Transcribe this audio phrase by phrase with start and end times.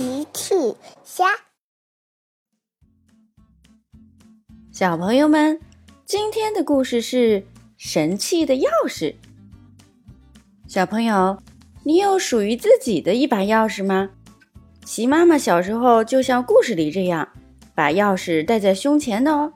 [0.00, 0.54] 奇趣
[1.04, 1.26] 虾，
[4.72, 5.60] 小朋友们，
[6.06, 7.44] 今天的故事是
[7.76, 9.14] 神器的钥匙。
[10.66, 11.42] 小朋友，
[11.84, 14.08] 你有属于自己的一把钥匙吗？
[14.86, 17.28] 齐妈妈小时候就像故事里这样，
[17.74, 19.52] 把钥匙带在胸前的哦。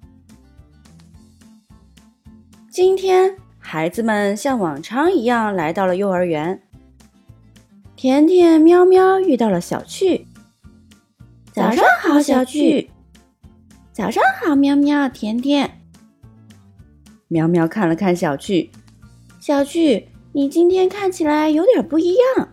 [2.71, 6.61] 今天，孩子们像往常一样来到了幼儿园。
[7.97, 10.27] 甜甜、喵喵遇到了小趣。
[11.55, 12.91] 早上好，小趣。
[13.93, 15.81] 早上好，喵喵、甜甜。
[17.29, 18.73] 喵喵看了看小趣，
[19.39, 22.49] 小趣，你今天看起来有点不一样。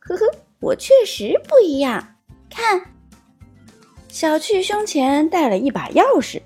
[0.00, 0.22] 呵呵，
[0.58, 2.16] 我确实不一样。
[2.50, 2.82] 看，
[4.08, 6.42] 小趣胸前带了一把钥匙，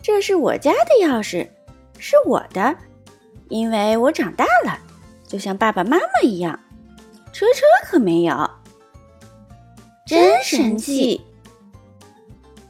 [0.00, 1.48] 这是我家的钥匙，
[1.98, 2.76] 是我的，
[3.48, 4.78] 因为我长大了。
[5.26, 6.56] 就像爸爸妈妈一样，
[7.32, 8.48] 车车可没有，
[10.06, 11.20] 真神气！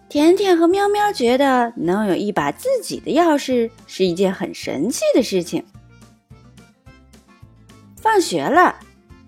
[0.08, 5.62] 甜甜和喵喵觉得能有一把自己的钥匙是一件很神奇的事情。
[7.96, 8.76] 放学了，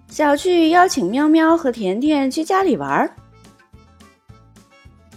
[0.09, 3.15] 小趣邀请喵喵和甜甜去家里玩。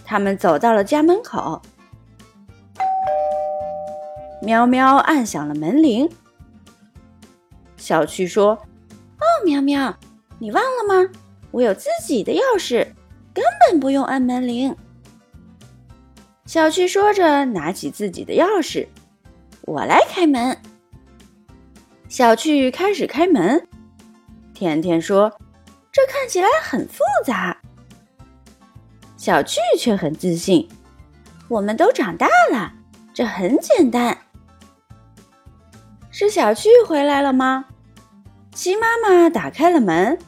[0.04, 1.62] 他们走到了家门口，
[4.42, 6.10] 喵喵按响了门铃。
[7.78, 8.50] 小趣说
[9.16, 9.96] ：“哦，喵喵，
[10.38, 11.10] 你忘了吗？
[11.52, 12.84] 我有自己的钥匙，
[13.32, 14.74] 根本不用按门铃。”
[16.44, 18.88] 小趣说着，拿起自己的钥匙
[19.62, 20.58] ：“我来开门。”
[22.08, 23.68] 小趣开始开门。
[24.52, 25.32] 甜甜说
[25.90, 27.56] ：“这看起来很复杂。”
[29.16, 30.68] 小趣却很自信
[31.48, 32.72] ：“我们都长大了，
[33.14, 34.18] 这很简单。”
[36.10, 37.64] 是小趣回来了吗？
[38.52, 40.18] 鸡妈妈打开了门。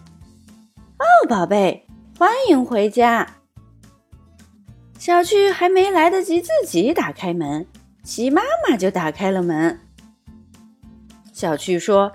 [0.98, 1.86] 哦，宝贝，
[2.18, 3.28] 欢迎回家。
[4.98, 7.66] 小趣还没来得及自己打开门，
[8.04, 9.80] 齐妈妈就打开了门。
[11.32, 12.12] 小趣说：“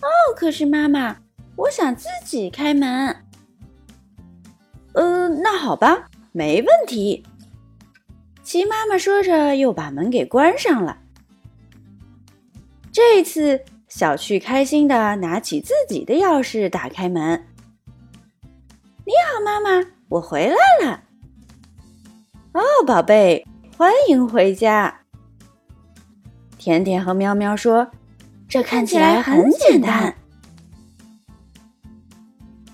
[0.00, 1.16] 哦，可是妈妈，
[1.56, 3.24] 我想自己开门。”
[4.94, 7.24] 呃，那好吧，没问题。
[8.42, 10.98] 齐妈妈说着，又把门给关上了。
[12.92, 13.64] 这次。
[13.86, 17.46] 小趣开心的拿起自己的钥匙，打开门。
[19.06, 21.02] 你好，妈妈，我回来了。
[22.52, 25.02] 哦，宝贝，欢迎回家。
[26.56, 27.90] 甜甜和喵喵说
[28.48, 30.16] ：“这看起来很简单。”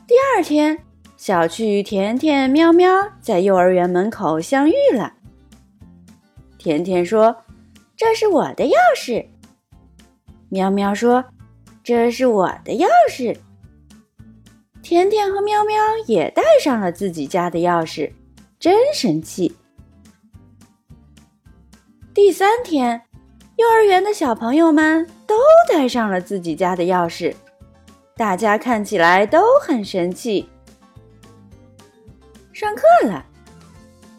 [0.06, 0.78] 第二天，
[1.16, 2.88] 小趣、甜甜、喵喵
[3.20, 5.14] 在幼儿园门口相遇了。
[6.58, 7.34] 甜甜说
[7.96, 9.26] ：“这是我的钥匙。”
[10.48, 11.24] 喵喵说
[11.82, 13.36] ：“这是我的钥匙。”
[14.82, 15.76] 甜甜和喵喵
[16.06, 18.10] 也带上了自己家的钥匙，
[18.58, 19.54] 真神气。
[22.12, 23.02] 第三天，
[23.56, 25.36] 幼儿园的小朋友们都
[25.68, 27.34] 带上了自己家的钥匙，
[28.16, 30.48] 大家看起来都很神气。
[32.52, 33.24] 上课了，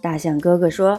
[0.02, 0.92] 大象哥哥说：“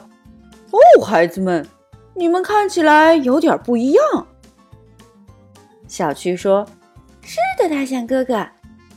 [0.70, 1.66] 哦，孩子们，
[2.14, 4.26] 你们看起来有点不一样。”
[5.88, 6.66] 小趣说
[7.22, 8.46] ：“是的，大象哥哥，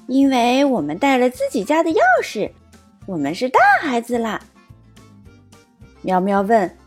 [0.07, 2.51] 因为我们带了自己家的钥匙，
[3.05, 4.41] 我们是大孩子啦。”
[6.01, 6.77] 喵喵问：“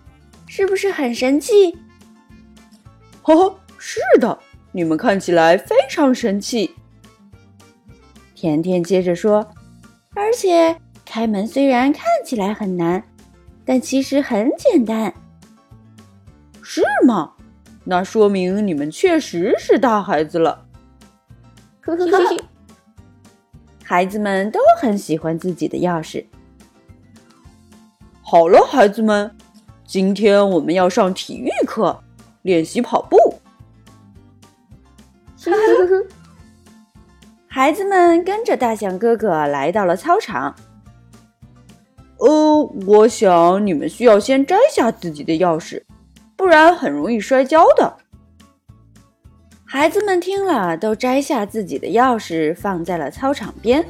[0.47, 1.77] 是不是很神气
[3.23, 4.39] ？”“呵呵，是的，
[4.73, 6.75] 你们看起来非常神气。”
[8.35, 9.47] 甜甜接着说
[10.15, 13.03] ：“而且开门虽然看起来很难，
[13.65, 15.13] 但其实很简单。
[16.63, 17.33] ”“是吗？”
[17.83, 20.67] 那说明你们确实是大孩子了。
[21.81, 22.37] 呵呵呵，
[23.89, 26.23] 孩子们都很喜欢自己的钥匙。
[28.21, 29.35] 好了，孩子们，
[29.87, 31.99] 今天我们要上体育课，
[32.43, 33.17] 练习跑步。
[37.49, 40.55] 孩子们跟着大象哥哥来到了操场。
[42.19, 45.83] 呃，我想你们需要先摘下自己的钥匙。
[46.37, 47.97] 不然很容易摔跤的。
[49.71, 53.85] 孩子们听了，都摘下自己的钥匙，放在了操场边。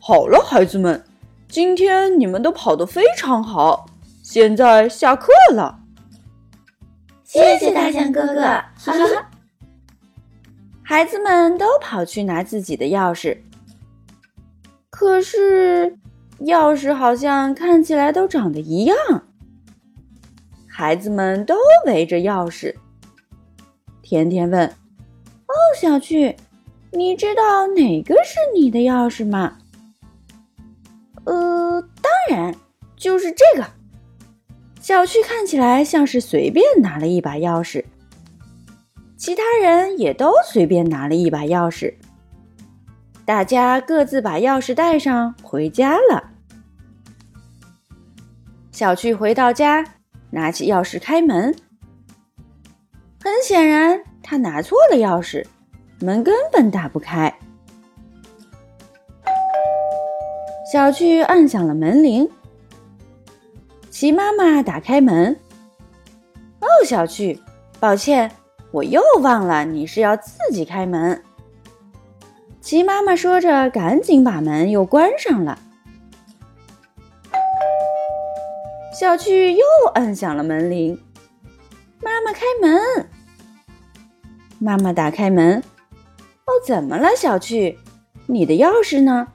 [0.00, 1.04] 好了，孩子们，
[1.48, 3.90] 今天你们都跑得非常好，
[4.22, 5.80] 现在下课了。
[7.24, 9.30] 谢谢大象哥哥，哈哈。
[10.82, 13.36] 孩子们都跑去拿自己的钥匙，
[14.88, 15.98] 可是。
[16.42, 18.96] 钥匙好像看起来都长得一样。
[20.78, 22.72] 孩子们都围着钥匙。
[24.00, 24.64] 甜甜问
[25.48, 26.36] ：“哦小趣，
[26.92, 29.58] 你知道哪个是你的钥匙吗？
[31.24, 32.54] 呃，当然，
[32.96, 33.66] 就是这个。
[34.80, 37.84] 小趣看起来像是随便拿了一把钥匙，
[39.16, 41.92] 其他人也都随便拿了一把钥匙。
[43.24, 46.30] 大家各自把钥匙带上，回家了。
[48.70, 49.84] 小趣回到家，
[50.30, 51.54] 拿起钥匙开门。
[53.22, 55.44] 很显然，他拿错了钥匙，
[56.00, 57.32] 门根本打不开。
[60.72, 62.28] 小趣按响了门铃。
[63.90, 65.34] 齐妈妈打开门。
[66.60, 67.40] 哦，小趣，
[67.80, 68.30] 抱歉，
[68.70, 71.22] 我又忘了你是要自己开门。
[72.60, 75.58] 齐妈妈说着，赶紧把门又关上了。
[78.98, 79.64] 小趣又
[79.94, 81.00] 按响了门铃。
[82.02, 83.08] 妈妈开门。
[84.58, 85.62] 妈妈打开门。
[86.46, 87.78] 哦，怎么了，小趣？
[88.26, 89.28] 你的钥匙呢？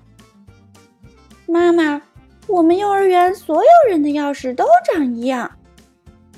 [1.46, 2.02] 妈妈，
[2.48, 5.50] 我们幼儿园所有人的钥匙都长一样。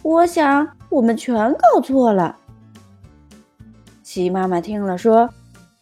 [0.03, 2.37] 我想我们全搞错了。
[4.03, 5.27] 齐妈妈听了说：“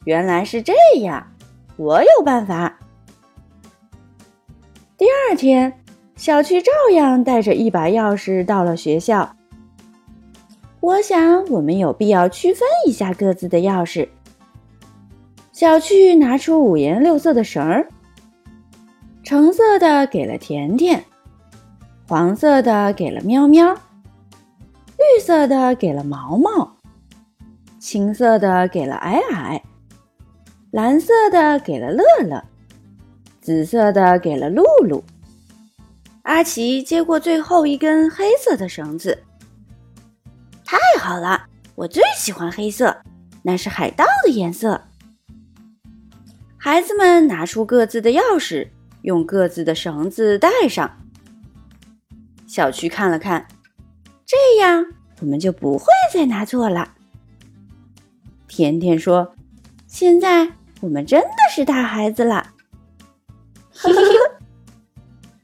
[0.07, 1.27] 原来是这样，
[1.75, 2.79] 我有办法。”
[4.97, 5.82] 第二天，
[6.15, 9.35] 小趣照样带着一把钥匙到了学校。
[10.79, 14.07] 我想，我们有必要区分一下各自的钥匙。
[15.51, 17.87] 小趣拿出五颜六色的绳儿，
[19.23, 21.03] 橙色的给了甜甜，
[22.07, 23.73] 黄色的给了喵喵，
[24.97, 26.75] 绿色的给了毛毛，
[27.79, 29.63] 青色的给了矮矮，
[30.71, 32.43] 蓝色的给了乐乐，
[33.39, 35.03] 紫色的给了露露。
[36.23, 39.23] 阿奇接过最后一根黑色的绳子。
[40.63, 42.95] 太好了，我最喜欢黑色，
[43.41, 44.81] 那是海盗的颜色。
[46.57, 48.69] 孩子们拿出各自的钥匙，
[49.01, 50.97] 用各自的绳子带上。
[52.47, 53.45] 小区看了看，
[54.25, 54.85] 这样
[55.19, 56.93] 我们就不会再拿错了。
[58.47, 59.35] 甜甜说
[59.87, 60.49] ：“现在
[60.79, 62.42] 我们真的是大孩子了。”